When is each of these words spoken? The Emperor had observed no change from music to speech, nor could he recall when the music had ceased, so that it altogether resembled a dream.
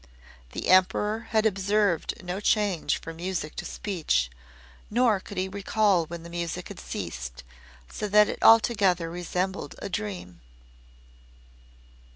The 0.53 0.67
Emperor 0.69 1.27
had 1.29 1.45
observed 1.45 2.23
no 2.25 2.39
change 2.39 2.97
from 2.99 3.17
music 3.17 3.55
to 3.57 3.65
speech, 3.65 4.31
nor 4.89 5.19
could 5.19 5.37
he 5.37 5.47
recall 5.47 6.07
when 6.07 6.23
the 6.23 6.29
music 6.31 6.69
had 6.69 6.79
ceased, 6.79 7.43
so 7.87 8.07
that 8.07 8.27
it 8.27 8.41
altogether 8.41 9.11
resembled 9.11 9.75
a 9.77 9.89
dream. 9.89 10.41